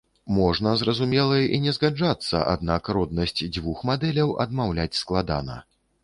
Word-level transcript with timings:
Можна, 0.35 0.69
зразумела, 0.81 1.35
і 1.57 1.57
не 1.65 1.73
згаджацца, 1.75 2.41
аднак 2.53 2.89
роднаснасць 2.97 3.51
дзвюх 3.57 3.83
мадэляў 3.91 4.33
адмаўляць 4.45 4.99
складана. 5.01 5.59